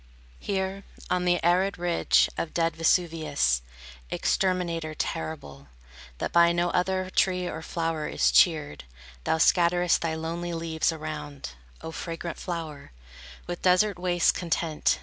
Here, 0.39 0.83
on 1.11 1.25
the 1.25 1.39
arid 1.43 1.77
ridge 1.77 2.27
Of 2.35 2.55
dead 2.55 2.75
Vesuvius, 2.75 3.61
Exterminator 4.09 4.95
terrible, 4.95 5.67
That 6.17 6.31
by 6.31 6.51
no 6.51 6.71
other 6.71 7.11
tree 7.11 7.47
or 7.47 7.61
flower 7.61 8.07
is 8.07 8.31
cheered, 8.31 8.85
Thou 9.25 9.37
scatterest 9.37 10.01
thy 10.01 10.15
lonely 10.15 10.55
leaves 10.55 10.91
around, 10.91 11.51
O 11.81 11.91
fragrant 11.91 12.39
flower, 12.39 12.91
With 13.45 13.61
desert 13.61 13.99
wastes 13.99 14.31
content. 14.31 14.97